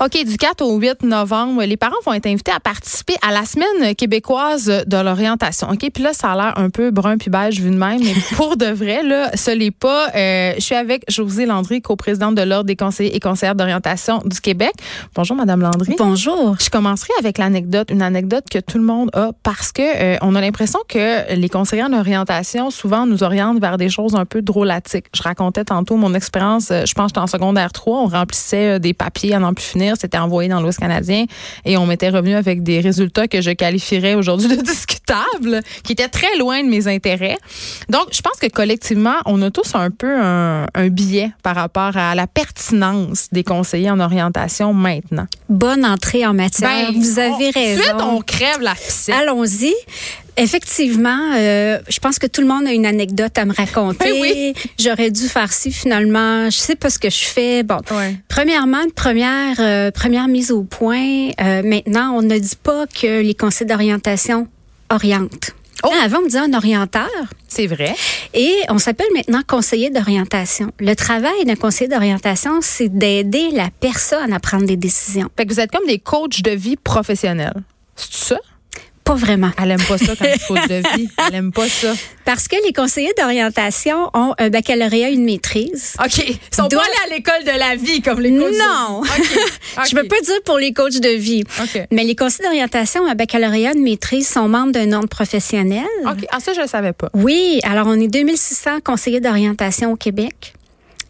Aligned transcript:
OK, 0.00 0.24
du 0.24 0.36
4 0.36 0.62
au 0.62 0.76
8 0.78 1.02
novembre, 1.04 1.62
les 1.62 1.76
parents 1.76 1.94
vont 2.04 2.12
être 2.14 2.26
invités 2.26 2.52
à 2.52 2.60
participer 2.60 3.14
à 3.22 3.32
la 3.32 3.44
semaine 3.44 3.94
québécoise 3.94 4.66
de 4.86 4.96
l'orientation. 4.96 5.68
OK, 5.70 5.88
puis 5.92 6.02
là, 6.02 6.12
ça 6.12 6.32
a 6.32 6.36
l'air 6.36 6.58
un 6.58 6.70
peu 6.70 6.90
brun 6.90 7.16
puis 7.16 7.30
beige 7.30 7.60
vu 7.60 7.70
de 7.70 7.76
même, 7.76 8.00
mais 8.02 8.14
pour 8.36 8.56
de 8.56 8.66
vrai, 8.66 9.02
là, 9.02 9.30
ce 9.34 9.50
n'est 9.50 9.70
pas. 9.70 10.08
Euh, 10.14 10.54
je 10.56 10.60
suis 10.60 10.74
avec 10.74 11.04
Josée 11.08 11.46
Landry, 11.46 11.80
coprésidente 11.80 12.34
de 12.34 12.42
l'Ordre 12.42 12.64
des 12.64 12.76
conseillers 12.76 13.14
et 13.14 13.20
conseillères 13.20 13.54
d'orientation 13.54 14.20
du 14.24 14.40
Québec. 14.40 14.72
Bonjour, 15.14 15.36
Madame 15.36 15.60
Landry. 15.60 15.94
Bonjour. 15.98 16.56
Je 16.60 16.70
commencerai 16.70 17.12
avec 17.18 17.38
l'anecdote, 17.38 17.90
une 17.90 18.02
anecdote 18.02 18.44
que 18.50 18.58
tout 18.58 18.78
le 18.78 18.84
monde 18.84 19.10
a 19.14 19.30
parce 19.42 19.70
que 19.72 19.82
euh, 19.82 20.16
on 20.22 20.34
a 20.34 20.40
l'impression 20.40 20.80
que 20.88 21.34
les 21.34 21.48
conseillers 21.48 21.84
en 21.84 21.92
orientation 21.92 22.70
souvent 22.70 23.06
nous 23.06 23.22
orientent 23.22 23.60
vers 23.60 23.76
des 23.76 23.88
choses 23.88 24.14
un 24.14 24.24
peu 24.24 24.42
drôlatiques. 24.42 25.06
Je 25.14 25.22
racontais 25.22 25.64
tantôt 25.64 25.96
mon 25.96 26.14
expérience, 26.14 26.70
euh, 26.70 26.84
je 26.84 26.94
pense 26.94 27.06
que 27.06 27.08
j'étais 27.10 27.20
en 27.20 27.26
secondaire 27.26 27.72
3, 27.72 27.98
on 27.98 28.06
remplissait 28.06 28.80
des 28.80 28.94
papiers 28.94 29.34
à 29.34 29.38
n'en 29.38 29.54
plus 29.54 29.64
finir, 29.64 29.83
c'était 29.98 30.18
envoyé 30.18 30.48
dans 30.48 30.60
l'Ouest 30.60 30.78
canadien 30.78 31.24
et 31.64 31.76
on 31.76 31.86
m'était 31.86 32.08
revenu 32.10 32.34
avec 32.34 32.62
des 32.62 32.80
résultats 32.80 33.28
que 33.28 33.40
je 33.40 33.50
qualifierais 33.50 34.14
aujourd'hui 34.14 34.48
de 34.48 34.56
discutables, 34.62 35.60
qui 35.82 35.92
étaient 35.92 36.08
très 36.08 36.36
loin 36.38 36.62
de 36.62 36.68
mes 36.68 36.88
intérêts. 36.88 37.36
Donc, 37.88 38.06
je 38.12 38.20
pense 38.20 38.38
que 38.40 38.46
collectivement, 38.48 39.14
on 39.26 39.40
a 39.42 39.50
tous 39.50 39.74
un 39.74 39.90
peu 39.90 40.16
un, 40.20 40.66
un 40.74 40.88
biais 40.88 41.30
par 41.42 41.54
rapport 41.56 41.96
à 41.96 42.14
la 42.14 42.26
pertinence 42.26 43.28
des 43.32 43.44
conseillers 43.44 43.90
en 43.90 44.00
orientation 44.00 44.72
maintenant. 44.72 45.26
Bonne 45.48 45.84
entrée 45.84 46.26
en 46.26 46.34
matière. 46.34 46.70
Ben, 46.92 46.98
Vous 46.98 47.18
avez 47.18 47.48
on- 47.48 47.50
raison. 47.60 47.82
Suite, 47.82 47.94
on 48.00 48.20
crève 48.20 48.60
la 48.60 48.74
piscine. 48.74 49.14
Allons-y. 49.14 49.74
Effectivement, 50.36 51.32
euh, 51.36 51.78
je 51.88 51.98
pense 52.00 52.18
que 52.18 52.26
tout 52.26 52.40
le 52.40 52.46
monde 52.46 52.66
a 52.66 52.72
une 52.72 52.86
anecdote 52.86 53.36
à 53.38 53.44
me 53.44 53.52
raconter. 53.54 54.12
Oui, 54.12 54.32
oui. 54.34 54.54
J'aurais 54.78 55.10
dû 55.10 55.28
faire 55.28 55.52
ci 55.52 55.70
finalement. 55.72 56.46
Je 56.50 56.56
sais 56.56 56.76
pas 56.76 56.90
ce 56.90 56.98
que 56.98 57.10
je 57.10 57.24
fais. 57.24 57.62
Bon, 57.62 57.78
Ouais. 57.90 58.16
premièrement, 58.28 58.82
première 58.94 59.56
euh, 59.60 59.90
première 59.90 60.28
mise 60.28 60.50
au 60.50 60.64
point. 60.64 61.30
euh, 61.40 61.62
maintenant, 61.62 62.14
on 62.16 62.22
ne 62.22 62.38
dit 62.38 62.56
pas 62.62 62.86
que 62.86 63.22
les 63.22 63.34
conseils 63.34 63.66
d'orientation 63.66 64.48
orientent. 64.90 65.52
Oh. 65.84 65.90
Hein, 65.92 65.98
avant, 66.04 66.18
on 66.22 66.26
disait 66.26 66.38
un 66.38 66.52
orienteur. 66.54 67.08
C'est 67.48 67.66
vrai. 67.66 67.94
Et 68.32 68.54
on 68.70 68.78
s'appelle 68.78 69.06
maintenant 69.14 69.42
conseiller 69.46 69.90
d'orientation. 69.90 70.70
Le 70.80 70.94
travail 70.94 71.44
d'un 71.46 71.56
conseiller 71.56 71.88
d'orientation, 71.88 72.58
c'est 72.62 72.88
d'aider 72.88 73.50
la 73.52 73.68
personne 73.80 74.32
à 74.32 74.40
prendre 74.40 74.66
des 74.66 74.76
décisions. 74.76 75.28
Fait 75.36 75.46
que 75.46 75.52
vous 75.52 75.60
êtes 75.60 75.70
comme 75.70 75.86
des 75.86 75.98
coachs 75.98 76.42
de 76.42 76.50
vie 76.50 76.76
professionnels. 76.76 77.62
C'est 77.96 78.14
ça? 78.34 78.38
Pas 79.04 79.14
vraiment. 79.14 79.50
Elle 79.62 79.70
aime 79.72 79.82
pas 79.86 79.98
ça 79.98 80.14
je 80.14 80.46
coach 80.48 80.66
de 80.68 80.74
vie. 80.96 81.08
Elle 81.28 81.34
aime 81.34 81.52
pas 81.52 81.68
ça. 81.68 81.92
Parce 82.24 82.48
que 82.48 82.56
les 82.66 82.72
conseillers 82.72 83.12
d'orientation 83.18 84.08
ont 84.14 84.34
un 84.38 84.48
baccalauréat, 84.48 85.10
une 85.10 85.24
maîtrise. 85.24 85.94
OK. 86.02 86.18
Ils 86.26 86.38
sont 86.50 86.68
Doit- 86.68 86.80
pas 86.80 86.86
allés 87.04 87.12
à 87.12 87.16
l'école 87.16 87.44
de 87.44 87.58
la 87.58 87.76
vie 87.76 88.00
comme 88.00 88.20
les 88.20 88.30
coachs. 88.30 88.52
de 88.52 88.58
Non. 88.58 89.02
vie. 89.02 89.10
OK. 89.10 89.40
OK. 89.78 89.84
Je 89.90 89.94
peux 89.96 90.08
pas 90.08 90.20
dire 90.22 90.42
pour 90.46 90.58
les 90.58 90.72
coachs 90.72 91.00
de 91.00 91.08
vie. 91.10 91.44
OK. 91.62 91.82
Mais 91.90 92.04
les 92.04 92.16
conseillers 92.16 92.48
d'orientation 92.48 93.02
ont 93.02 93.06
un 93.08 93.14
baccalauréat, 93.14 93.72
une 93.74 93.82
maîtrise, 93.82 94.26
sont 94.26 94.48
membres 94.48 94.72
d'un 94.72 94.90
ordre 94.92 95.08
professionnel. 95.08 95.84
OK. 96.06 96.24
Ah, 96.32 96.40
ça, 96.40 96.54
je 96.54 96.60
le 96.62 96.66
savais 96.66 96.94
pas. 96.94 97.10
Oui, 97.12 97.60
alors 97.62 97.86
on 97.88 98.00
est 98.00 98.08
2600 98.08 98.80
conseillers 98.82 99.20
d'orientation 99.20 99.92
au 99.92 99.96
Québec. 99.96 100.54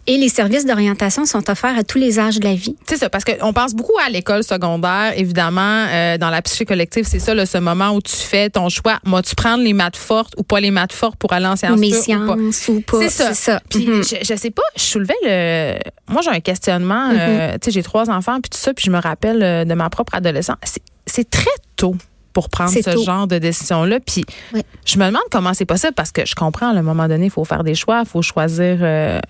Et 0.06 0.18
les 0.18 0.28
services 0.28 0.66
d'orientation 0.66 1.24
sont 1.24 1.48
offerts 1.48 1.78
à 1.78 1.82
tous 1.82 1.96
les 1.96 2.18
âges 2.18 2.38
de 2.38 2.44
la 2.44 2.54
vie. 2.54 2.76
C'est 2.86 2.98
ça, 2.98 3.08
parce 3.08 3.24
qu'on 3.24 3.54
pense 3.54 3.72
beaucoup 3.72 3.94
à 4.06 4.10
l'école 4.10 4.42
secondaire. 4.44 5.14
Évidemment, 5.16 5.86
euh, 5.88 6.18
dans 6.18 6.28
la 6.28 6.42
psyché 6.42 6.66
collective, 6.66 7.06
c'est 7.08 7.18
ça, 7.20 7.34
là, 7.34 7.46
ce 7.46 7.56
moment 7.56 7.92
où 7.92 8.02
tu 8.02 8.14
fais 8.14 8.50
ton 8.50 8.68
choix. 8.68 8.98
Moi, 9.06 9.22
tu 9.22 9.34
prends 9.34 9.56
les 9.56 9.72
maths 9.72 9.96
fortes 9.96 10.34
ou 10.36 10.42
pas 10.42 10.60
les 10.60 10.70
maths 10.70 10.92
fortes 10.92 11.16
pour 11.16 11.32
aller 11.32 11.46
en 11.46 11.56
sciences 11.56 11.78
Ou 11.78 11.90
pas? 11.90 11.96
sciences 12.02 12.68
ou 12.68 12.80
pas. 12.82 13.08
C'est 13.08 13.32
ça. 13.34 13.60
Puis 13.70 13.86
Mhm. 13.86 14.02
je, 14.04 14.16
je 14.22 14.36
sais 14.38 14.50
pas, 14.50 14.62
je 14.76 14.82
soulevais 14.82 15.14
le. 15.22 15.78
Moi, 16.12 16.20
j'ai 16.22 16.30
un 16.30 16.40
questionnement. 16.40 17.08
euh, 17.12 17.52
tu 17.54 17.58
sais, 17.66 17.70
j'ai 17.70 17.82
trois 17.82 18.10
enfants 18.10 18.40
puis 18.42 18.50
tout 18.50 18.58
ça, 18.58 18.74
puis 18.74 18.84
je 18.84 18.90
me 18.90 18.98
rappelle 19.00 19.42
euh, 19.42 19.64
de 19.64 19.72
ma 19.72 19.88
propre 19.88 20.14
adolescence. 20.14 20.56
C'est- 21.06 21.30
très 21.30 21.46
tôt 21.76 21.94
pour 22.34 22.50
prendre 22.50 22.70
ce 22.72 22.80
tôt. 22.90 23.02
genre 23.04 23.26
de 23.26 23.38
décision-là. 23.38 24.00
Puis 24.00 24.24
Oui. 24.52 24.60
je 24.84 24.98
me 24.98 25.06
demande 25.06 25.22
comment 25.30 25.54
c'est 25.54 25.64
possible 25.64 25.94
parce 25.94 26.12
que 26.12 26.26
je 26.26 26.34
comprends, 26.34 26.66
à 26.74 26.78
un 26.78 26.82
moment 26.82 27.08
donné, 27.08 27.26
il 27.26 27.30
faut 27.30 27.44
faire 27.44 27.64
des 27.64 27.74
choix, 27.74 28.00
il 28.04 28.08
faut 28.08 28.20
choisir 28.22 28.78
euh, 28.82 29.20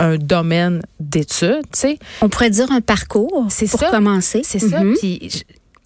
un 0.00 0.16
domaine 0.16 0.82
d'études, 1.00 1.62
tu 1.72 1.78
sais. 1.80 1.98
On 2.22 2.28
pourrait 2.28 2.50
dire 2.50 2.70
un 2.70 2.80
parcours 2.80 3.46
C'est 3.50 3.68
pour 3.70 3.80
ça. 3.80 3.90
commencer. 3.90 4.42
C'est 4.44 4.58
ça. 4.60 4.82
Mhm. 4.84 4.94
Puis, 4.98 5.44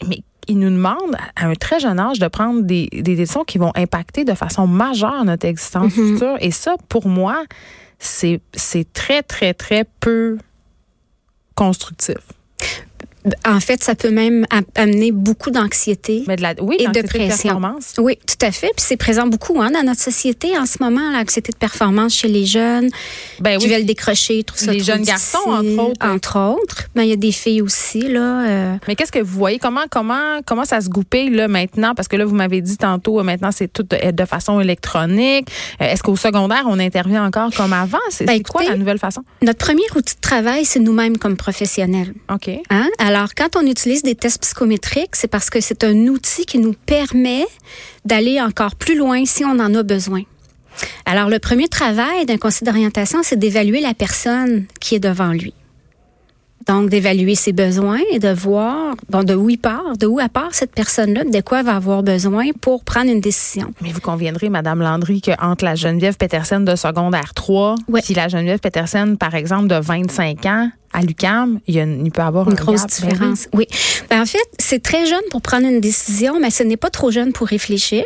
mais 0.08 0.22
ils 0.48 0.58
nous 0.58 0.70
demandent 0.70 1.16
à 1.36 1.46
un 1.46 1.54
très 1.54 1.78
jeune 1.80 1.98
âge 2.00 2.18
de 2.18 2.26
prendre 2.28 2.62
des, 2.62 2.88
des 2.92 3.14
décisions 3.16 3.44
qui 3.44 3.58
vont 3.58 3.72
impacter 3.74 4.24
de 4.24 4.34
façon 4.34 4.66
majeure 4.66 5.24
notre 5.24 5.46
existence 5.46 5.96
Mhm. 5.96 6.12
future. 6.14 6.36
Et 6.40 6.50
ça, 6.50 6.74
pour 6.88 7.06
moi, 7.06 7.44
c'est 7.98 8.40
très, 8.92 9.22
très, 9.22 9.54
très 9.54 9.84
peu 10.00 10.36
constructif. 11.54 12.16
En 13.46 13.60
fait, 13.60 13.82
ça 13.84 13.94
peut 13.94 14.10
même 14.10 14.46
a- 14.50 14.80
amener 14.80 15.12
beaucoup 15.12 15.50
d'anxiété. 15.50 16.24
La, 16.38 16.54
oui, 16.60 16.76
Et 16.80 16.88
de 16.88 17.02
pression. 17.06 17.60
Oui, 17.98 18.18
tout 18.26 18.44
à 18.44 18.50
fait. 18.50 18.72
Puis 18.76 18.84
c'est 18.84 18.96
présent 18.96 19.26
beaucoup 19.26 19.60
hein, 19.62 19.70
dans 19.70 19.82
notre 19.84 20.00
société 20.00 20.58
en 20.58 20.66
ce 20.66 20.78
moment, 20.82 21.12
l'anxiété 21.12 21.52
de 21.52 21.56
performance 21.56 22.14
chez 22.14 22.26
les 22.28 22.44
jeunes 22.46 22.88
Ben 23.40 23.58
qui 23.58 23.66
oui. 23.66 23.72
veulent 23.74 23.84
décrocher, 23.84 24.42
tout 24.42 24.56
ça. 24.56 24.72
Les 24.72 24.80
jeunes 24.80 25.02
garçons, 25.02 25.38
entre 25.46 25.78
autres. 25.90 26.06
Entre 26.06 26.38
autres. 26.38 26.82
Ben, 26.96 27.02
il 27.04 27.10
y 27.10 27.12
a 27.12 27.16
des 27.16 27.30
filles 27.32 27.62
aussi, 27.62 28.00
là. 28.00 28.46
euh, 28.48 28.74
Mais 28.88 28.96
qu'est-ce 28.96 29.12
que 29.12 29.20
vous 29.20 29.38
voyez? 29.38 29.58
Comment, 29.60 29.82
comment, 29.90 30.40
comment 30.44 30.64
ça 30.64 30.80
se 30.80 30.88
goupille 30.88 31.30
là, 31.30 31.46
maintenant? 31.46 31.94
Parce 31.94 32.08
que 32.08 32.16
là, 32.16 32.24
vous 32.24 32.34
m'avez 32.34 32.60
dit 32.60 32.76
tantôt, 32.76 33.20
euh, 33.20 33.22
maintenant, 33.22 33.50
c'est 33.52 33.72
tout 33.72 33.84
de, 33.84 34.10
de 34.10 34.24
façon 34.24 34.58
électronique. 34.60 35.46
Euh, 35.80 35.84
Est-ce 35.84 36.02
qu'au 36.02 36.16
secondaire, 36.16 36.64
on 36.66 36.78
intervient 36.80 37.24
encore 37.24 37.50
comme 37.54 37.72
avant? 37.72 37.98
C'est 38.10 38.24
Ben, 38.24 38.42
quoi 38.42 38.64
la 38.64 38.76
nouvelle 38.76 38.98
façon? 38.98 39.22
Notre 39.42 39.58
premier 39.64 39.82
outil 39.94 40.16
de 40.16 40.20
travail, 40.20 40.64
c'est 40.64 40.80
nous-mêmes 40.80 41.18
comme 41.18 41.36
professionnels. 41.36 42.14
OK. 42.32 42.50
Hein? 42.70 42.88
Alors, 42.98 43.11
quand 43.36 43.56
on 43.56 43.66
utilise 43.66 44.02
des 44.02 44.14
tests 44.14 44.42
psychométriques, 44.42 45.16
c'est 45.16 45.28
parce 45.28 45.50
que 45.50 45.60
c'est 45.60 45.84
un 45.84 46.06
outil 46.06 46.46
qui 46.46 46.58
nous 46.58 46.72
permet 46.72 47.46
d'aller 48.04 48.40
encore 48.40 48.76
plus 48.76 48.96
loin 48.96 49.24
si 49.24 49.44
on 49.44 49.58
en 49.58 49.74
a 49.74 49.82
besoin. 49.82 50.22
Alors, 51.04 51.28
le 51.28 51.38
premier 51.38 51.68
travail 51.68 52.24
d'un 52.26 52.38
conseil 52.38 52.66
d'orientation, 52.66 53.22
c'est 53.22 53.38
d'évaluer 53.38 53.80
la 53.80 53.94
personne 53.94 54.66
qui 54.80 54.94
est 54.94 55.00
devant 55.00 55.32
lui. 55.32 55.54
Donc, 56.68 56.90
d'évaluer 56.90 57.34
ses 57.34 57.52
besoins 57.52 58.00
et 58.12 58.18
de 58.18 58.28
voir 58.32 58.94
bon, 59.10 59.24
de 59.24 59.34
où 59.34 59.50
il 59.50 59.58
part, 59.58 59.96
de 59.98 60.06
où 60.06 60.20
elle 60.20 60.28
part 60.28 60.54
cette 60.54 60.72
personne-là, 60.72 61.24
de 61.24 61.40
quoi 61.40 61.60
elle 61.60 61.66
va 61.66 61.76
avoir 61.76 62.02
besoin 62.02 62.44
pour 62.60 62.84
prendre 62.84 63.10
une 63.10 63.20
décision. 63.20 63.72
Mais 63.80 63.90
vous 63.90 64.00
conviendrez, 64.00 64.48
Madame 64.48 64.80
Landry, 64.80 65.20
qu'entre 65.20 65.64
la 65.64 65.74
Geneviève 65.74 66.16
Petersen 66.16 66.64
de 66.64 66.76
secondaire 66.76 67.34
3 67.34 67.74
Ouais. 67.88 68.00
puis 68.04 68.14
la 68.14 68.28
Geneviève 68.28 68.60
Petersen, 68.60 69.16
par 69.16 69.34
exemple, 69.34 69.66
de 69.68 69.74
25 69.74 70.46
ans 70.46 70.70
à 70.92 71.00
l'UCAM, 71.02 71.58
il, 71.66 72.10
peut 72.12 72.20
y 72.20 72.24
avoir 72.24 72.46
Une 72.46 72.52
un 72.52 72.56
grosse 72.56 72.82
gap. 72.82 72.90
Ben 73.00 73.08
différence. 73.08 73.48
Oui. 73.54 73.66
Ben, 74.10 74.20
en 74.22 74.26
fait, 74.26 74.38
c'est 74.58 74.82
très 74.82 75.06
jeune 75.06 75.22
pour 75.30 75.40
prendre 75.42 75.66
une 75.66 75.80
décision, 75.80 76.38
mais 76.40 76.50
ce 76.50 76.62
n'est 76.62 76.76
pas 76.76 76.90
trop 76.90 77.10
jeune 77.10 77.32
pour 77.32 77.46
réfléchir. 77.48 78.04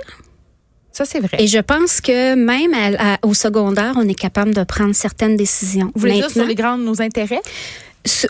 Ça, 0.92 1.04
c'est 1.04 1.20
vrai. 1.20 1.36
Et 1.40 1.46
je 1.46 1.58
pense 1.58 2.00
que 2.00 2.34
même 2.34 2.72
à- 2.72 3.14
à- 3.14 3.18
au 3.22 3.34
secondaire, 3.34 3.94
on 3.96 4.08
est 4.08 4.14
capable 4.14 4.54
de 4.54 4.64
prendre 4.64 4.94
certaines 4.94 5.36
décisions. 5.36 5.90
vous 5.94 6.00
voulez 6.00 6.14
dire 6.14 6.30
sur 6.30 6.46
les 6.46 6.54
grands 6.54 6.78
nos 6.78 7.02
intérêts? 7.02 7.42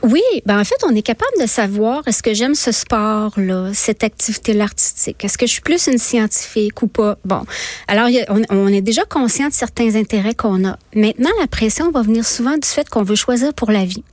Oui, 0.02 0.22
ben 0.44 0.60
en 0.60 0.64
fait, 0.64 0.76
on 0.84 0.94
est 0.94 1.02
capable 1.02 1.40
de 1.40 1.46
savoir 1.46 2.02
est-ce 2.06 2.22
que 2.22 2.34
j'aime 2.34 2.54
ce 2.54 2.72
sport-là, 2.72 3.70
cette 3.74 4.04
activité-là 4.04 4.64
artistique? 4.64 5.24
Est-ce 5.24 5.38
que 5.38 5.46
je 5.46 5.52
suis 5.52 5.60
plus 5.60 5.86
une 5.86 5.98
scientifique 5.98 6.82
ou 6.82 6.86
pas? 6.86 7.18
Bon, 7.24 7.44
alors 7.88 8.08
on, 8.28 8.42
on 8.50 8.68
est 8.68 8.80
déjà 8.80 9.04
conscient 9.04 9.48
de 9.48 9.52
certains 9.52 9.94
intérêts 9.94 10.34
qu'on 10.34 10.64
a. 10.66 10.78
Maintenant, 10.94 11.30
la 11.40 11.46
pression 11.46 11.90
va 11.90 12.02
venir 12.02 12.24
souvent 12.26 12.56
du 12.56 12.68
fait 12.68 12.88
qu'on 12.88 13.02
veut 13.02 13.14
choisir 13.16 13.52
pour 13.54 13.70
la 13.70 13.84
vie. 13.84 14.04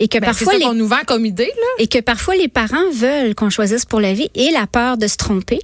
Et 0.00 0.08
que 0.08 0.18
Ben, 0.18 0.26
parfois 0.26 0.52
ça 0.52 0.58
les 0.58 0.64
qu'on 0.64 0.74
nous 0.74 0.86
vend 0.86 1.02
comme 1.06 1.24
idée, 1.24 1.46
là. 1.46 1.66
et 1.78 1.86
que 1.88 1.98
parfois 2.00 2.36
les 2.36 2.48
parents 2.48 2.90
veulent 2.92 3.34
qu'on 3.34 3.50
choisisse 3.50 3.84
pour 3.84 4.00
la 4.00 4.12
vie 4.12 4.30
et 4.34 4.50
la 4.50 4.66
peur 4.66 4.98
de 4.98 5.06
se 5.06 5.16
tromper 5.16 5.60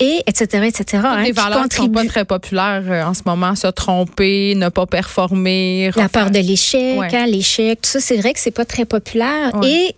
et 0.00 0.20
etc 0.26 0.64
etc. 0.66 1.02
Hein, 1.04 1.22
des 1.24 1.32
valeurs 1.32 1.68
qui 1.68 1.76
sont 1.76 1.88
pas 1.88 2.04
très 2.04 2.24
populaires 2.24 2.82
euh, 2.88 3.04
en 3.04 3.14
ce 3.14 3.22
moment. 3.26 3.54
Se 3.54 3.66
tromper, 3.68 4.54
ne 4.56 4.68
pas 4.68 4.86
performer. 4.86 5.90
La 5.96 6.04
refaire- 6.04 6.08
peur 6.10 6.30
de 6.30 6.38
l'échec, 6.38 6.98
Ouais. 6.98 7.14
hein, 7.14 7.26
l'échec, 7.26 7.80
tout 7.82 7.90
ça, 7.90 8.00
c'est 8.00 8.16
vrai 8.16 8.32
que 8.32 8.40
c'est 8.40 8.50
pas 8.50 8.64
très 8.64 8.84
populaire. 8.84 9.54
Ouais. 9.54 9.68
Et 9.70 9.96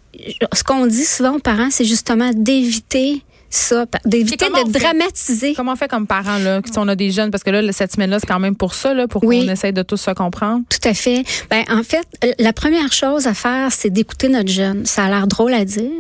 ce 0.55 0.63
qu'on 0.65 0.87
dit 0.87 1.05
souvent 1.05 1.37
aux 1.37 1.41
parents, 1.41 1.69
c'est 1.71 1.85
justement 1.85 2.31
d'éviter 2.35 3.23
ça, 3.57 3.87
d'éviter 4.05 4.47
de 4.49 4.55
fait? 4.73 4.79
dramatiser. 4.81 5.55
Comment 5.55 5.73
on 5.73 5.77
fait 5.77 5.89
comme 5.89 6.07
parents, 6.07 6.39
là, 6.39 6.61
si 6.65 6.79
on 6.79 6.89
a 6.89 6.95
des 6.97 7.11
jeunes? 7.11 7.31
Parce 7.31 7.43
que 7.45 7.51
là, 7.51 7.73
cette 7.73 7.93
semaine-là, 7.93 8.19
c'est 8.21 8.27
quand 8.27 8.39
même 8.41 8.57
pour 8.57 8.75
ça, 8.75 8.95
là, 8.95 9.07
pour 9.09 9.25
Oui. 9.25 9.45
qu'on 9.47 9.53
essaye 9.53 9.73
de 9.73 9.83
tous 9.83 9.97
se 9.97 10.11
comprendre. 10.13 10.63
Tout 10.69 10.89
à 10.89 10.95
fait. 10.95 11.25
Ben, 11.51 11.65
en 11.71 11.83
fait, 11.83 12.07
la 12.39 12.53
première 12.53 12.93
chose 12.93 13.27
à 13.27 13.35
faire, 13.35 13.71
c'est 13.73 13.91
d'écouter 13.91 14.29
notre 14.29 14.51
jeune. 14.51 14.85
Ça 14.87 15.05
a 15.05 15.09
l'air 15.09 15.27
drôle 15.27 15.55
à 15.55 15.65
dire, 15.65 15.91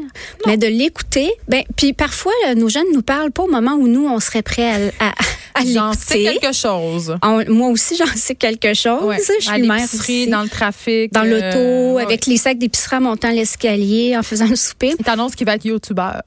mais 0.46 0.56
de 0.56 0.66
l'écouter. 0.66 1.30
Ben, 1.48 1.62
puis 1.76 1.92
parfois, 1.92 2.32
là, 2.44 2.54
nos 2.54 2.68
jeunes 2.68 2.84
nous 2.92 3.02
parlent 3.02 3.32
pas 3.32 3.42
au 3.44 3.50
moment 3.50 3.72
où 3.74 3.88
nous, 3.88 4.06
on 4.06 4.20
serait 4.20 4.42
prêts 4.42 4.90
à, 4.98 5.06
à, 5.06 5.08
à 5.54 5.64
J'en 5.64 5.92
sais 5.92 6.18
l'écouter. 6.18 6.38
quelque 6.40 6.54
chose. 6.54 7.16
On- 7.22 7.44
moi 7.52 7.68
aussi, 7.68 7.96
j'en 7.98 8.06
sais 8.14 8.34
quelque 8.34 8.74
chose. 8.74 9.04
Ouais. 9.04 9.18
Je 9.40 9.50
à 9.50 9.58
l'épicerie, 9.58 10.26
dans 10.28 10.42
le 10.42 10.48
trafic. 10.48 11.12
dans 11.12 11.24
euh, 11.24 11.28
l'auto, 11.90 11.96
ouais. 11.96 12.02
avec 12.04 12.26
les 12.26 12.36
sacs 12.36 12.58
d'épicerie 12.58 12.96
en 12.96 13.00
montant 13.02 13.30
l'escalier, 13.30 14.16
en 14.16 14.22
faisant 14.22 14.46
le 14.48 14.56
souper, 14.56 14.94
Il 14.98 15.04
t'annonce 15.04 15.34
qu'il 15.34 15.46
va 15.46 15.54
être 15.54 15.64
youtubeur. 15.64 16.22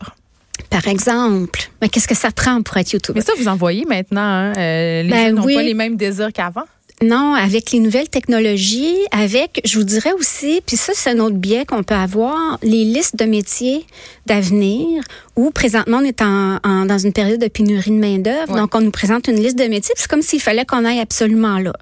Par 0.69 0.88
exemple. 0.88 1.69
Mais 1.81 1.89
qu'est-ce 1.89 2.07
que 2.07 2.15
ça 2.15 2.31
prend 2.31 2.62
pour 2.62 2.77
être 2.77 2.92
YouTuber? 2.92 3.19
Mais 3.19 3.25
ça, 3.25 3.33
vous 3.38 3.48
en 3.48 3.56
voyez 3.56 3.86
maintenant. 3.86 4.21
Hein? 4.21 4.54
euh, 4.57 5.04
les 5.04 5.09
Ben 5.09 5.25
jeunes 5.27 5.36
n'ont 5.36 5.44
oui. 5.44 5.56
pas 5.56 5.63
les 5.63 5.74
mêmes 5.74 5.98
désirs 5.98 6.31
qu'avant. 6.33 6.65
Non, 7.04 7.36
avec 7.36 7.69
les 7.74 7.80
nouvelles 7.80 8.09
technologies, 8.09 8.95
avec, 9.12 9.62
je 9.63 9.77
vous 9.77 9.83
dirais 9.83 10.13
aussi, 10.13 10.63
puis 10.65 10.77
ça, 10.77 10.94
c'est 10.95 11.12
un 11.12 11.19
autre 11.19 11.36
biais 11.36 11.63
qu'on 11.63 11.83
peut 11.83 11.94
avoir, 11.94 12.57
les 12.63 12.86
listes 12.86 13.15
de 13.15 13.25
métiers 13.25 13.86
d'avenir, 14.25 15.04
où 15.36 15.51
présentement, 15.51 16.00
on 16.01 16.04
est 16.04 16.24
en, 16.24 16.57
dans 16.86 16.98
une 16.98 17.13
période 17.13 17.39
de 17.39 17.50
pénurie 17.50 17.92
de 17.92 18.00
main-d'œuvre. 18.00 18.56
Donc, 18.56 18.74
on 18.74 18.81
nous 18.81 18.89
présente 18.89 19.27
une 19.27 19.39
liste 19.39 19.59
de 19.59 19.65
métiers, 19.65 19.94
c'est 19.95 20.07
comme 20.07 20.24
s'il 20.24 20.42
fallait 20.42 20.65
qu'on 20.65 20.86
aille 20.86 21.00
absolument 21.00 21.59
là. 21.59 21.74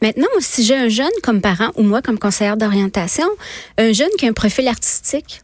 Maintenant, 0.00 0.28
si 0.40 0.64
j'ai 0.64 0.76
un 0.76 0.88
jeune 0.88 1.12
comme 1.22 1.42
parent, 1.42 1.70
ou 1.76 1.82
moi 1.82 2.00
comme 2.00 2.18
conseillère 2.18 2.56
d'orientation, 2.56 3.28
un 3.76 3.92
jeune 3.92 4.08
qui 4.18 4.24
a 4.24 4.30
un 4.30 4.32
profil 4.32 4.66
artistique, 4.66 5.42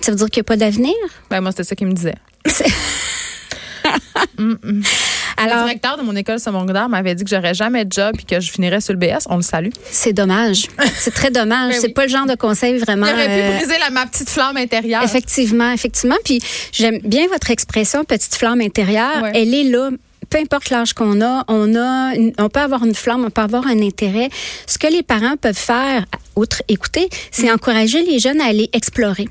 ça 0.00 0.12
veut 0.12 0.18
dire 0.18 0.30
qu'il 0.30 0.40
n'y 0.40 0.44
a 0.44 0.44
pas 0.44 0.56
d'avenir? 0.56 0.94
Ben, 1.30 1.40
moi, 1.40 1.50
c'était 1.50 1.64
ça 1.64 1.76
qu'il 1.76 1.86
me 1.86 1.92
disait. 1.92 2.16
Mm, 4.38 4.54
mm. 4.62 4.82
Alors, 5.36 5.56
le 5.56 5.62
directeur 5.64 5.96
de 5.96 6.02
mon 6.02 6.14
école 6.14 6.38
secondaire 6.38 6.88
m'avait 6.88 7.14
dit 7.14 7.24
que 7.24 7.30
j'aurais 7.30 7.54
jamais 7.54 7.84
de 7.84 7.92
job 7.92 8.14
et 8.18 8.22
que 8.22 8.40
je 8.40 8.50
finirais 8.50 8.80
sur 8.80 8.92
le 8.92 8.98
BS. 8.98 9.26
On 9.28 9.36
le 9.36 9.42
salue. 9.42 9.70
C'est 9.84 10.12
dommage. 10.12 10.66
C'est 10.96 11.12
très 11.12 11.30
dommage. 11.30 11.70
Ben 11.70 11.80
c'est 11.80 11.88
pas 11.90 12.04
le 12.04 12.10
genre 12.10 12.26
de 12.26 12.34
conseil 12.34 12.78
vraiment. 12.78 13.06
J'aurais 13.06 13.26
pu 13.26 13.40
euh, 13.40 13.56
briser 13.56 13.78
la, 13.78 13.90
ma 13.90 14.06
petite 14.06 14.28
flamme 14.28 14.56
intérieure. 14.56 15.02
Effectivement, 15.02 15.72
effectivement. 15.72 16.16
Puis 16.24 16.40
j'aime 16.72 16.98
bien 17.04 17.26
votre 17.28 17.50
expression 17.50 18.04
petite 18.04 18.34
flamme 18.34 18.60
intérieure. 18.60 19.26
Elle 19.34 19.54
est 19.54 19.64
là 19.64 19.90
peu 20.28 20.38
importe 20.38 20.70
l'âge 20.70 20.92
qu'on 20.94 21.20
a, 21.20 21.44
on 21.48 21.74
a, 21.74 22.12
on 22.38 22.48
peut 22.48 22.60
avoir 22.60 22.84
une 22.84 22.94
flamme, 22.94 23.24
on 23.24 23.30
peut 23.30 23.42
avoir 23.42 23.66
un 23.66 23.82
intérêt. 23.82 24.28
Ce 24.66 24.78
que 24.78 24.86
les 24.86 25.02
parents 25.02 25.36
peuvent 25.36 25.56
faire, 25.56 26.06
outre 26.36 26.62
écouter, 26.68 27.08
c'est 27.32 27.50
mm. 27.50 27.54
encourager 27.54 28.02
les 28.04 28.20
jeunes 28.20 28.40
à 28.40 28.46
aller 28.46 28.70
explorer. 28.72 29.28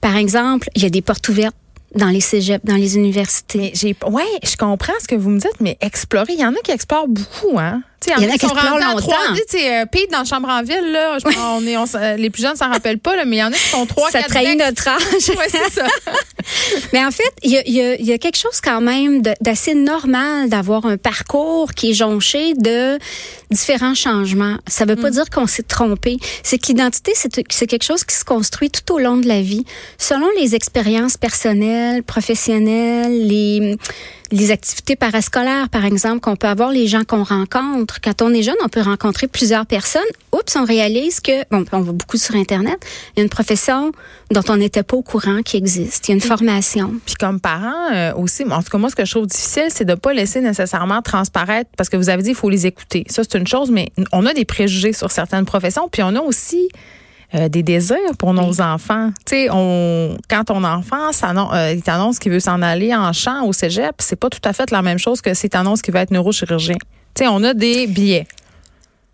Par 0.00 0.16
exemple, 0.16 0.68
il 0.74 0.82
y 0.82 0.86
a 0.86 0.90
des 0.90 1.02
portes 1.02 1.28
ouvertes 1.28 1.56
dans 1.94 2.08
les 2.08 2.20
cégeps, 2.20 2.64
dans 2.64 2.76
les 2.76 2.96
universités. 2.96 3.72
ouais, 4.06 4.24
je 4.42 4.56
comprends 4.56 4.92
ce 5.00 5.08
que 5.08 5.14
vous 5.14 5.30
me 5.30 5.38
dites, 5.38 5.60
mais 5.60 5.78
explorer, 5.80 6.34
il 6.34 6.40
y 6.40 6.44
en 6.44 6.52
a 6.52 6.60
qui 6.62 6.70
explorent 6.70 7.08
beaucoup, 7.08 7.58
hein. 7.58 7.82
Il 8.16 8.22
y, 8.22 8.26
en 8.26 8.30
a 8.30 8.38
qui 8.38 8.46
explorent 8.46 8.78
longtemps. 8.78 9.34
Tu 9.34 9.58
sais, 9.58 9.80
euh, 9.80 9.86
Pete 9.86 10.10
dans 10.10 10.24
Chambre 10.24 10.48
en 10.48 10.62
ville, 10.62 10.92
là, 10.92 11.18
on 11.52 11.66
est, 11.66 11.76
on, 11.76 11.84
les 12.16 12.30
plus 12.30 12.42
jeunes 12.42 12.56
s'en 12.56 12.70
rappellent 12.70 12.98
pas, 12.98 13.16
là, 13.16 13.24
mais 13.24 13.36
il 13.36 13.40
y 13.40 13.42
en 13.42 13.48
a 13.48 13.56
qui 13.56 13.68
sont 13.68 13.86
trois, 13.86 14.10
Ça 14.10 14.22
trahit 14.22 14.58
notre 14.58 14.88
âge. 14.88 15.02
ouais, 15.28 15.48
c'est 15.48 15.72
ça. 15.72 15.86
mais 16.92 17.04
en 17.04 17.10
fait, 17.10 17.32
il 17.42 17.50
y 17.50 17.58
a, 17.58 17.68
y, 17.68 17.80
a, 17.80 18.00
y 18.00 18.12
a, 18.12 18.18
quelque 18.18 18.38
chose 18.38 18.60
quand 18.62 18.80
même 18.80 19.22
d'assez 19.40 19.74
normal 19.74 20.48
d'avoir 20.48 20.86
un 20.86 20.96
parcours 20.96 21.72
qui 21.74 21.90
est 21.90 21.94
jonché 21.94 22.54
de 22.54 22.98
différents 23.50 23.94
changements. 23.94 24.56
Ça 24.66 24.84
veut 24.84 24.96
pas 24.96 25.10
mm. 25.10 25.14
dire 25.14 25.30
qu'on 25.30 25.46
s'est 25.46 25.62
trompé. 25.62 26.18
C'est 26.42 26.58
que 26.58 26.66
l'identité, 26.68 27.12
c'est 27.14 27.66
quelque 27.66 27.84
chose 27.84 28.04
qui 28.04 28.14
se 28.14 28.24
construit 28.24 28.70
tout 28.70 28.94
au 28.94 28.98
long 28.98 29.16
de 29.16 29.26
la 29.26 29.40
vie, 29.40 29.64
selon 29.98 30.26
les 30.38 30.54
expériences 30.54 31.16
personnelles, 31.16 32.02
professionnelles, 32.02 33.26
les 33.26 33.76
les 34.30 34.50
activités 34.50 34.96
parascolaires, 34.96 35.68
par 35.68 35.84
exemple, 35.84 36.20
qu'on 36.20 36.36
peut 36.36 36.46
avoir, 36.46 36.70
les 36.70 36.86
gens 36.86 37.04
qu'on 37.04 37.22
rencontre. 37.22 38.00
Quand 38.00 38.22
on 38.22 38.32
est 38.34 38.42
jeune, 38.42 38.56
on 38.62 38.68
peut 38.68 38.82
rencontrer 38.82 39.26
plusieurs 39.26 39.66
personnes. 39.66 40.02
Oups, 40.32 40.56
on 40.56 40.64
réalise 40.64 41.20
que, 41.20 41.44
bon, 41.50 41.64
on 41.72 41.80
va 41.80 41.92
beaucoup 41.92 42.18
sur 42.18 42.34
Internet, 42.34 42.78
il 43.16 43.20
y 43.20 43.20
a 43.20 43.24
une 43.24 43.30
profession 43.30 43.92
dont 44.30 44.42
on 44.48 44.56
n'était 44.56 44.82
pas 44.82 44.96
au 44.96 45.02
courant 45.02 45.42
qui 45.42 45.56
existe. 45.56 46.08
Il 46.08 46.10
y 46.10 46.12
a 46.12 46.16
une 46.16 46.20
formation. 46.20 46.94
Puis 47.06 47.14
comme 47.14 47.40
parent 47.40 47.92
euh, 47.92 48.12
aussi, 48.14 48.44
en 48.44 48.62
tout 48.62 48.70
cas, 48.70 48.78
moi, 48.78 48.90
ce 48.90 48.96
que 48.96 49.04
je 49.04 49.10
trouve 49.10 49.26
difficile, 49.26 49.68
c'est 49.68 49.86
de 49.86 49.94
pas 49.94 50.12
laisser 50.12 50.40
nécessairement 50.40 51.00
transparaître, 51.00 51.70
parce 51.76 51.88
que 51.88 51.96
vous 51.96 52.10
avez 52.10 52.22
dit, 52.22 52.30
il 52.30 52.36
faut 52.36 52.50
les 52.50 52.66
écouter. 52.66 53.04
Ça, 53.08 53.22
c'est 53.22 53.38
une 53.38 53.46
chose, 53.46 53.70
mais 53.70 53.88
on 54.12 54.26
a 54.26 54.34
des 54.34 54.44
préjugés 54.44 54.92
sur 54.92 55.10
certaines 55.10 55.46
professions, 55.46 55.88
puis 55.90 56.02
on 56.02 56.14
a 56.14 56.20
aussi 56.20 56.68
euh, 57.34 57.48
des 57.48 57.62
désirs 57.62 58.16
pour 58.18 58.32
nos 58.32 58.60
enfants. 58.60 59.10
Tu 59.26 59.36
sais, 59.36 59.48
on, 59.50 60.16
quand 60.30 60.44
ton 60.44 60.64
enfant 60.64 61.10
euh, 61.52 61.72
il 61.74 61.82
t'annonce 61.82 62.18
qu'il 62.18 62.32
veut 62.32 62.40
s'en 62.40 62.62
aller 62.62 62.94
en 62.94 63.12
champ 63.12 63.44
au 63.44 63.52
cégep, 63.52 63.96
c'est 63.98 64.16
pas 64.16 64.30
tout 64.30 64.40
à 64.44 64.52
fait 64.52 64.70
la 64.70 64.80
même 64.80 64.98
chose 64.98 65.20
que 65.20 65.34
s'il 65.34 65.50
t'annonce 65.50 65.82
qu'il 65.82 65.92
va 65.92 66.00
être 66.00 66.10
neurochirurgien. 66.10 66.76
Tu 67.14 67.24
sais, 67.24 67.28
on 67.28 67.42
a 67.44 67.52
des 67.52 67.86
billets. 67.86 68.26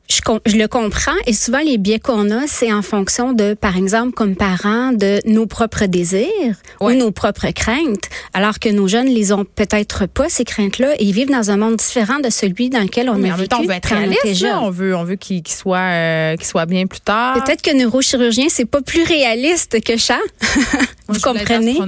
Je, 0.06 0.20
je, 0.44 0.56
le 0.58 0.68
comprends 0.68 1.16
et 1.26 1.32
souvent 1.32 1.60
les 1.60 1.78
biais 1.78 1.98
qu'on 1.98 2.30
a, 2.30 2.46
c'est 2.46 2.70
en 2.70 2.82
fonction 2.82 3.32
de, 3.32 3.54
par 3.54 3.78
exemple, 3.78 4.12
comme 4.12 4.36
parents, 4.36 4.92
de 4.92 5.18
nos 5.24 5.46
propres 5.46 5.86
désirs 5.86 6.56
ou 6.82 6.90
nos 6.90 7.10
propres 7.10 7.50
craintes, 7.52 8.10
alors 8.34 8.58
que 8.58 8.68
nos 8.68 8.86
jeunes 8.86 9.06
les 9.06 9.32
ont 9.32 9.46
peut-être 9.46 10.04
pas 10.04 10.28
ces 10.28 10.44
craintes-là 10.44 10.94
et 10.98 11.04
ils 11.04 11.12
vivent 11.12 11.30
dans 11.30 11.50
un 11.50 11.56
monde 11.56 11.76
différent 11.76 12.18
de 12.18 12.28
celui 12.28 12.68
dans 12.68 12.80
lequel 12.80 13.08
on 13.08 13.22
est 13.24 13.30
a 13.30 13.36
vécu. 13.36 13.54
on 13.54 13.62
veut 13.62 13.70
être 13.70 13.94
réaliste, 13.94 14.46
on 14.60 14.70
veut, 14.70 14.94
on 14.94 15.04
veut 15.04 15.16
qu'il 15.16 15.42
soit, 15.48 15.78
euh, 15.78 16.36
qu'il 16.36 16.46
soit 16.46 16.66
bien 16.66 16.86
plus 16.86 17.00
tard. 17.00 17.42
Peut-être 17.42 17.62
que 17.62 17.74
neurochirurgien 17.74 18.48
c'est 18.50 18.66
pas 18.66 18.82
plus 18.82 19.04
réaliste 19.04 19.82
que 19.82 19.96
chat. 19.96 20.20
vous 21.08 21.20
comprenez? 21.20 21.78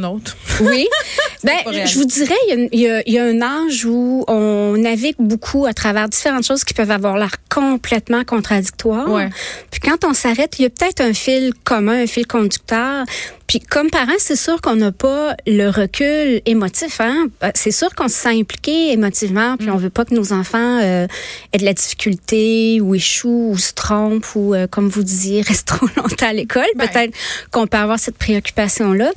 Oui. 0.60 0.88
ben, 1.44 1.52
je 1.66 1.98
vous 1.98 2.06
dirais, 2.06 2.34
il 2.48 2.80
y, 2.80 2.88
a, 2.88 3.02
il 3.06 3.12
y 3.12 3.18
a 3.18 3.24
un 3.24 3.42
âge 3.42 3.84
où 3.84 4.24
on 4.26 4.76
navigue 4.78 5.16
beaucoup 5.18 5.66
à 5.66 5.74
travers 5.74 6.08
différentes 6.08 6.44
choses 6.44 6.64
qui 6.64 6.72
peuvent 6.72 6.90
avoir 6.90 7.18
l'air 7.18 7.32
complètement 7.50 8.06
contradictoire. 8.25 9.29
Puis 9.70 9.81
quand 9.81 10.05
on 10.05 10.14
s'arrête, 10.14 10.58
il 10.58 10.62
y 10.62 10.67
a 10.67 10.70
peut-être 10.70 11.00
un 11.00 11.12
fil 11.12 11.53
commun, 11.64 12.03
un 12.03 12.06
fil 12.06 12.26
conducteur. 12.26 13.05
Puis 13.47 13.61
comme 13.61 13.91
parents, 13.91 14.12
c'est 14.19 14.37
sûr 14.37 14.61
qu'on 14.61 14.76
n'a 14.76 14.93
pas 14.93 15.37
le 15.47 15.69
recul 15.69 16.43
émotif. 16.47 17.00
Hein? 17.00 17.29
Euh, 17.44 17.50
c'est 17.55 17.70
sûr 17.70 17.94
qu'on 17.94 18.08
se 18.08 18.14
sent 18.14 18.41
impliqué 18.41 18.93
émotivement, 18.93 19.56
puis 19.56 19.70
on 19.70 19.76
mm. 19.76 19.81
veut 19.81 19.91
pas 19.91 20.05
que 20.05 20.14
nos 20.14 20.32
enfants 20.32 20.81
euh, 20.82 21.06
aient 21.53 21.58
de 21.58 21.64
la 21.64 21.73
difficulté 21.73 22.81
ou 22.81 22.94
échouent 22.94 23.50
ou 23.53 23.58
se 23.58 23.73
trompent 23.73 24.35
ou, 24.35 24.55
euh, 24.55 24.67
comme 24.67 24.88
vous 24.88 25.05
disiez, 25.05 25.43
restent 25.47 25.69
trop 25.69 25.87
longtemps 25.97 26.29
à 26.29 26.32
l'école. 26.32 26.67
Peut-être 26.76 27.14
qu'on 27.50 27.67
peut 27.67 27.79
avoir 27.79 27.99
cette 27.99 28.19
préoccupation-là. 28.19 29.12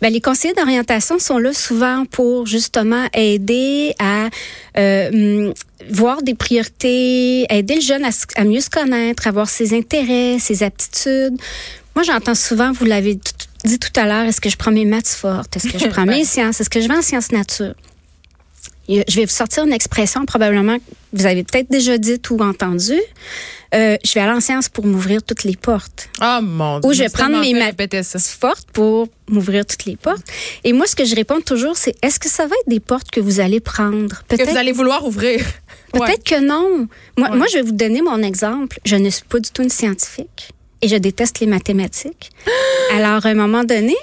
Ben, 0.00 0.12
les 0.12 0.20
conseillers 0.20 0.54
d'orientation 0.54 1.18
sont 1.18 1.38
là 1.38 1.52
souvent 1.52 2.04
pour 2.10 2.46
justement 2.46 3.06
aider 3.12 3.94
à 3.98 4.28
euh, 4.76 5.52
voir 5.90 6.22
des 6.22 6.34
priorités, 6.34 7.46
aider 7.48 7.76
le 7.76 7.80
jeune 7.80 8.04
à, 8.04 8.10
à 8.36 8.44
mieux 8.44 8.60
se 8.60 8.70
connaître, 8.70 9.26
à 9.26 9.30
voir 9.30 9.48
ses 9.48 9.76
intérêts, 9.76 10.38
ses 10.38 10.62
aptitudes. 10.62 11.36
Moi, 11.94 12.02
j'entends 12.02 12.34
souvent, 12.34 12.72
vous 12.72 12.84
l'avez 12.84 13.18
dit 13.64 13.78
tout 13.78 14.00
à 14.00 14.06
l'heure, 14.06 14.24
est-ce 14.24 14.40
que 14.40 14.50
je 14.50 14.56
prends 14.56 14.72
mes 14.72 14.84
maths 14.84 15.08
fortes? 15.08 15.56
Est-ce 15.56 15.68
que 15.68 15.78
je 15.78 15.86
prends 15.90 16.06
mes 16.06 16.24
sciences? 16.24 16.60
Est-ce 16.60 16.70
que 16.70 16.80
je 16.80 16.88
vais 16.88 16.96
en 16.96 17.02
sciences 17.02 17.30
nature? 17.30 17.74
Je 18.88 19.16
vais 19.16 19.24
vous 19.24 19.32
sortir 19.32 19.64
une 19.64 19.72
expression 19.72 20.26
probablement 20.26 20.76
que 20.78 20.82
vous 21.14 21.26
avez 21.26 21.42
peut-être 21.42 21.70
déjà 21.70 21.96
dite 21.96 22.28
ou 22.30 22.38
entendue. 22.40 23.00
Euh, 23.74 23.96
je 24.04 24.14
vais 24.14 24.20
aller 24.20 24.32
en 24.32 24.40
sciences 24.40 24.68
pour 24.68 24.86
m'ouvrir 24.86 25.22
toutes 25.22 25.44
les 25.44 25.56
portes. 25.56 26.08
Ah, 26.20 26.40
mon 26.40 26.78
Dieu. 26.78 26.90
Ou 26.90 26.92
je 26.92 27.00
vais 27.00 27.08
prendre 27.08 27.40
mes 27.40 27.54
maths 27.54 27.74
fortes 28.18 28.68
pour 28.72 29.08
m'ouvrir 29.28 29.66
toutes 29.66 29.84
les 29.84 29.96
portes. 29.96 30.24
Et 30.62 30.72
moi, 30.72 30.86
ce 30.86 30.94
que 30.94 31.04
je 31.04 31.14
réponds 31.16 31.40
toujours, 31.40 31.76
c'est 31.76 31.94
est-ce 32.02 32.20
que 32.20 32.28
ça 32.28 32.46
va 32.46 32.54
être 32.60 32.68
des 32.68 32.80
portes 32.80 33.10
que 33.10 33.20
vous 33.20 33.40
allez 33.40 33.60
prendre? 33.60 34.22
Que 34.28 34.48
vous 34.48 34.56
allez 34.56 34.72
vouloir 34.72 35.04
ouvrir. 35.06 35.44
Peut-être 35.92 36.24
que 36.24 36.40
non. 36.40 36.88
Moi, 37.16 37.30
moi, 37.30 37.46
je 37.50 37.58
vais 37.58 37.62
vous 37.62 37.72
donner 37.72 38.02
mon 38.02 38.22
exemple. 38.22 38.78
Je 38.84 38.96
ne 38.96 39.10
suis 39.10 39.24
pas 39.24 39.40
du 39.40 39.50
tout 39.50 39.62
une 39.62 39.70
scientifique 39.70 40.50
et 40.82 40.88
je 40.88 40.96
déteste 40.96 41.40
les 41.40 41.46
mathématiques. 41.46 42.30
Alors, 42.92 43.24
à 43.24 43.30
un 43.30 43.34
moment 43.34 43.64
donné... 43.64 43.96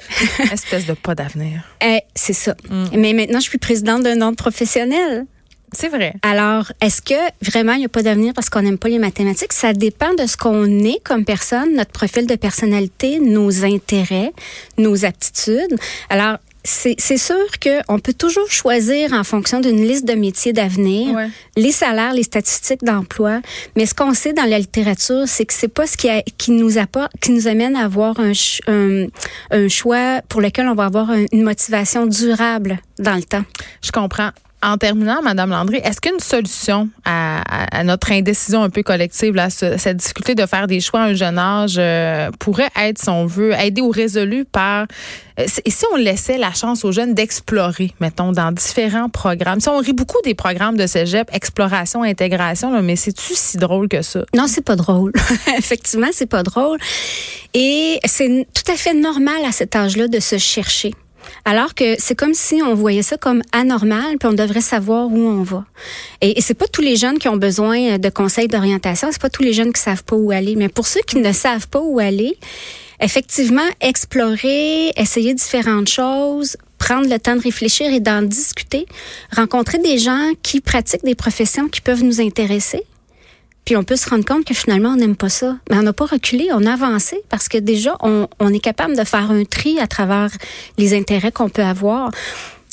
Espèce 0.52 0.86
de 0.86 0.94
pas 0.94 1.16
d'avenir. 1.16 1.64
Eh, 1.84 2.02
c'est 2.16 2.34
ça. 2.34 2.56
Mm. 2.70 2.86
Mais 2.96 3.14
maintenant, 3.14 3.40
je 3.40 3.50
suis 3.50 3.58
présidente 3.58 4.04
d'un 4.04 4.22
ordre 4.22 4.38
professionnel. 4.38 5.26
C'est 5.74 5.88
vrai. 5.88 6.14
Alors, 6.22 6.72
est-ce 6.82 7.02
que 7.02 7.14
vraiment 7.42 7.74
il 7.74 7.80
n'y 7.80 7.86
a 7.86 7.90
pas 7.90 8.04
d'avenir 8.04 8.34
parce 8.34 8.50
qu'on 8.50 8.62
n'aime 8.62 8.78
pas 8.78 8.90
les 8.90 9.00
mathématiques? 9.00 9.54
Ça 9.54 9.74
dépend 9.74 10.14
de 10.14 10.26
ce 10.26 10.36
qu'on 10.36 10.84
est 10.84 11.02
comme 11.04 11.24
personne, 11.24 11.76
notre 11.76 11.92
profil 11.92 12.28
de 12.28 12.36
personnalité, 12.36 13.20
nos 13.20 13.64
intérêts, 13.64 14.34
nos 14.78 15.06
aptitudes. 15.06 15.78
Alors, 16.10 16.38
c'est 16.64 17.18
sûr 17.18 17.48
qu'on 17.60 17.98
peut 17.98 18.14
toujours 18.14 18.52
choisir 18.52 19.14
en 19.14 19.24
fonction 19.24 19.62
d'une 19.62 19.84
liste 19.84 20.06
de 20.06 20.14
métiers 20.14 20.54
d'avenir, 20.54 21.18
les 21.58 21.72
salaires, 21.72 22.14
les 22.14 22.22
statistiques 22.22 22.84
d'emploi. 22.84 23.42
Mais 23.76 23.88
ce 23.88 23.96
qu'on 23.96 24.14
sait 24.14 24.34
dans 24.34 24.44
la 24.44 24.60
littérature, 24.60 25.24
c'est 25.26 25.46
que 25.46 25.54
c'est 25.54 25.68
pas 25.68 25.88
ce 25.88 25.98
qui, 25.98 26.08
qui 26.38 26.52
nous 26.52 26.78
apporte, 26.78 27.12
qui 27.20 27.32
nous 27.32 27.48
amène 27.48 27.76
à 27.76 27.86
avoir 27.86 28.20
un, 28.20 28.34
un 29.50 29.68
choix 29.70 30.22
pour 30.30 30.40
lequel 30.42 30.68
on 30.68 30.76
va 30.76 30.86
avoir 30.86 31.10
une 31.32 31.42
motivation 31.42 32.06
durable 32.06 32.80
dans 33.00 33.16
le 33.16 33.24
temps. 33.24 33.44
Je 33.84 33.92
comprends. 33.92 34.30
En 34.64 34.78
terminant, 34.78 35.22
Madame 35.24 35.50
Landry, 35.50 35.78
est-ce 35.78 36.00
qu'une 36.00 36.20
solution 36.20 36.90
à, 37.04 37.84
notre 37.84 38.12
indécision 38.12 38.62
un 38.62 38.70
peu 38.70 38.84
collective, 38.84 39.34
là, 39.34 39.50
cette 39.50 39.98
difficulté 39.98 40.36
de 40.36 40.46
faire 40.46 40.68
des 40.68 40.80
choix 40.80 41.02
à 41.02 41.04
un 41.06 41.14
jeune 41.16 41.40
âge, 41.40 41.76
euh, 41.80 42.30
pourrait 42.38 42.70
être, 42.80 43.00
si 43.00 43.10
on 43.10 43.26
veut, 43.26 43.54
aider 43.54 43.82
ou 43.82 43.90
résolu 43.90 44.46
par 44.46 44.86
euh, 45.40 45.46
si 45.48 45.86
on 45.92 45.96
laissait 45.96 46.38
la 46.38 46.54
chance 46.54 46.86
aux 46.86 46.92
jeunes 46.92 47.16
d'explorer, 47.16 47.92
mettons, 48.00 48.32
dans 48.32 48.52
différents 48.52 49.10
programmes? 49.10 49.60
Si 49.60 49.70
on 49.70 49.80
rit 49.80 49.94
beaucoup 49.94 50.20
des 50.24 50.36
programmes 50.36 50.78
de 50.78 50.86
cégep, 50.86 51.30
exploration, 51.34 52.04
intégration, 52.04 52.72
là, 52.72 52.82
mais 52.82 52.96
c'est-tu 52.96 53.34
si 53.34 53.58
drôle 53.58 53.88
que 53.88 54.02
ça? 54.02 54.26
Non, 54.36 54.46
c'est 54.48 54.64
pas 54.64 54.76
drôle. 54.76 55.12
Effectivement, 55.58 56.10
c'est 56.12 56.28
pas 56.28 56.44
drôle. 56.44 56.78
Et 57.54 58.00
c'est 58.06 58.48
tout 58.54 58.72
à 58.72 58.76
fait 58.76 58.94
normal 58.94 59.44
à 59.48 59.52
cet 59.52 59.76
âge-là 59.76 60.08
de 60.08 60.20
se 60.20 60.38
chercher. 60.38 60.94
Alors 61.46 61.74
que 61.74 61.96
c'est 62.00 62.16
comme 62.16 62.34
si 62.34 62.62
on 62.62 62.74
voyait 62.74 63.02
ça 63.02 63.18
comme 63.18 63.42
anormal, 63.52 64.18
puis 64.20 64.30
on 64.30 64.34
devrait 64.34 64.62
savoir 64.62 65.08
où 65.08 65.18
on 65.18 65.44
va. 65.44 65.66
Et, 66.22 66.38
et 66.38 66.42
c'est 66.42 66.54
pas 66.54 66.68
tous 66.68 66.82
les 66.82 66.96
jeunes 66.96 67.18
qui 67.18 67.28
ont 67.28 67.38
besoin 67.38 67.98
de 67.98 68.10
conseils 68.10 68.48
d'orientation, 68.48 69.10
c'est 69.12 69.22
pas 69.22 69.30
tous 69.30 69.44
les 69.44 69.54
jeunes 69.54 69.74
qui 69.74 69.82
savent 69.82 70.04
pas 70.04 70.16
où 70.16 70.32
aller. 70.32 70.56
Mais 70.56 70.70
pour 70.70 70.88
ceux 70.88 71.02
qui 71.02 71.18
ne 71.18 71.32
savent 71.32 71.68
pas 71.68 71.82
où 71.82 72.00
aller, 72.00 72.38
effectivement, 73.02 73.68
explorer, 73.82 74.90
essayer 74.96 75.34
différentes 75.34 75.90
choses, 75.90 76.58
prendre 76.78 77.10
le 77.10 77.20
temps 77.20 77.36
de 77.36 77.42
réfléchir 77.42 77.92
et 77.92 78.00
d'en 78.00 78.22
discuter, 78.22 78.86
rencontrer 79.36 79.78
des 79.78 79.98
gens 79.98 80.32
qui 80.42 80.62
pratiquent 80.62 81.04
des 81.04 81.16
professions 81.16 81.68
qui 81.68 81.82
peuvent 81.82 82.04
nous 82.04 82.22
intéresser 82.22 82.84
puis 83.66 83.76
on 83.76 83.84
peut 83.84 83.96
se 83.96 84.10
rendre 84.10 84.26
compte 84.26 84.46
que 84.46 84.54
finalement, 84.54 84.90
on 84.90 84.96
n'aime 84.96 85.16
pas 85.16 85.30
ça. 85.30 85.58
Mais 85.70 85.78
on 85.78 85.84
n'a 85.84 85.94
pas 85.94 86.06
reculé, 86.06 86.50
on 86.52 86.66
a 86.66 86.74
avancé 86.74 87.22
parce 87.30 87.48
que 87.48 87.58
déjà, 87.58 87.96
on, 88.02 88.28
est 88.54 88.60
capable 88.60 88.98
de 88.98 89.04
faire 89.04 89.32
un 89.32 89.44
tri 89.46 89.80
à 89.80 89.88
travers 89.88 90.32
les 90.78 90.96
intérêts 90.96 91.32
qu'on 91.32 91.50
peut 91.50 91.64
avoir. 91.64 92.12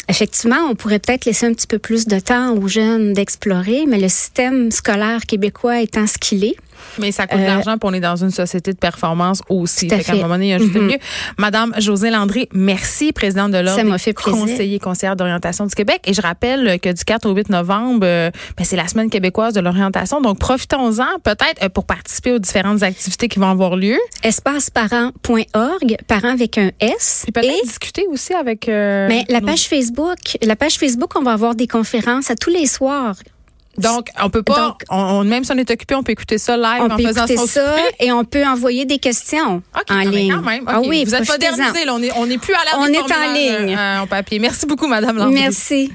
Effectivement, 0.09 0.69
on 0.71 0.75
pourrait 0.75 0.99
peut-être 0.99 1.27
laisser 1.27 1.47
un 1.47 1.53
petit 1.53 1.67
peu 1.67 1.79
plus 1.79 2.07
de 2.07 2.19
temps 2.19 2.57
aux 2.57 2.67
jeunes 2.67 3.13
d'explorer, 3.13 3.85
mais 3.87 3.99
le 3.99 4.09
système 4.09 4.71
scolaire 4.71 5.27
québécois 5.27 5.83
étant 5.83 6.07
ce 6.07 6.17
qu'il 6.17 6.45
est, 6.45 6.57
mais 6.99 7.13
ça 7.13 7.27
coûte 7.27 7.39
de 7.41 7.45
l'argent, 7.45 7.73
puis 7.79 7.89
on 7.91 7.93
est 7.93 8.01
dans 8.01 8.17
une 8.17 8.31
société 8.31 8.73
de 8.73 8.79
performance 8.79 9.43
aussi. 9.49 9.89
Tout 9.89 9.95
à 9.95 9.99
fait 9.99 10.05
qu'à 10.05 10.13
un 10.13 10.15
fait. 10.17 10.23
moment 10.23 10.35
donné, 10.35 10.47
il 10.47 10.51
y 10.51 10.55
a 10.55 10.59
juste 10.59 10.75
Mhm. 10.75 10.87
mieux. 10.87 10.99
Madame 11.39 11.75
José 11.79 12.11
Landry, 12.11 12.49
merci, 12.53 13.13
présidente 13.13 13.53
de 13.53 13.59
l'Ordre 13.59 13.79
Ça 13.79 13.85
m'a 13.85 13.97
des 13.97 14.03
fait 14.03 14.13
plaisir. 14.13 14.33
conseillers 14.41 14.79
conseillères 14.79 15.17
d'orientation 15.17 15.67
du 15.67 15.75
Québec. 15.75 16.01
Et 16.07 16.15
je 16.15 16.21
rappelle 16.23 16.79
que 16.81 16.91
du 16.93 17.05
4 17.05 17.27
au 17.27 17.33
8 17.35 17.49
novembre, 17.51 18.01
euh, 18.05 18.31
ben, 18.57 18.65
c'est 18.65 18.77
la 18.77 18.89
semaine 18.89 19.11
québécoise 19.11 19.55
de 19.55 19.61
l'orientation. 19.61 20.21
Donc, 20.21 20.39
profitons-en 20.39 21.19
peut-être 21.23 21.63
euh, 21.63 21.69
pour 21.69 21.85
participer 21.87 22.33
aux 22.33 22.39
différentes 22.39 22.83
activités 22.83 23.29
qui 23.29 23.39
vont 23.39 23.51
avoir 23.51 23.77
lieu. 23.77 23.97
espaceparent.org, 24.23 25.97
parents 26.07 26.29
avec 26.33 26.59
un 26.59 26.71
S. 26.81 27.23
Puis 27.25 27.33
peut-être 27.33 27.65
discuter 27.65 28.07
aussi 28.11 28.35
avec... 28.35 28.69
euh, 28.69 29.07
mais 29.09 29.25
la 29.29 29.41
nos- 29.41 29.47
page 29.47 29.69
Facebook, 29.69 30.19
la 30.43 30.57
page 30.57 30.79
Facebook, 30.79 31.13
on 31.19 31.23
va 31.23 31.33
avoir 31.33 31.55
des 31.55 31.67
conférences 31.67 32.31
à 32.31 32.35
tous 32.37 32.51
les 32.51 32.67
soirs. 32.67 33.15
Donc, 33.83 34.09
on 34.23 34.31
peut 34.31 34.43
pas... 34.43 34.69
Donc- 34.69 34.83
on, 34.91 34.97
on- 34.97 35.25
même 35.25 35.45
si 35.45 35.53
on 35.53 35.57
est 35.59 35.71
occupé, 35.71 35.95
on 35.95 36.03
peut 36.03 36.13
écouter 36.13 36.39
ça 36.39 36.57
live 36.57 36.83
On 36.83 36.91
en 36.91 36.97
peut 36.97 37.03
faisant 37.05 37.25
écouter 37.27 37.37
son 37.37 37.47
ça 37.47 37.77
et 38.01 38.13
on 38.13 38.25
peut 38.25 38.45
envoyer 38.47 38.85
des 38.85 38.99
questions 38.99 39.63
en 39.75 39.81
ah, 39.89 40.05
ligne. 40.05 40.33
quand 40.35 40.43
même. 40.43 40.65
Ah 40.67 40.81
oui, 40.81 41.05
Vous 41.05 41.15
êtes 41.15 41.27
là. 41.27 41.73
On 41.91 42.03
est, 42.03 42.13
on 42.17 42.29
est 42.31 42.39
plus 42.39 42.55
à 42.55 42.65
l'heure 42.65 42.79
On 42.79 42.87
est 42.87 42.99
en 42.99 43.07
formulaires, 43.07 43.61
ligne. 43.61 43.77
euh, 43.77 44.01
en 44.01 44.07
papier. 44.07 44.39
Merci 44.39 44.67
beaucoup, 44.67 44.87
Madame 44.87 45.17
Landry. 45.17 45.35
Merci. 45.35 45.93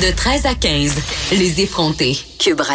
De 0.00 0.10
13 0.14 0.46
à 0.46 0.54
15, 0.54 0.92
les 1.32 1.60
effrontés. 1.60 2.16
Cube. 2.38 2.60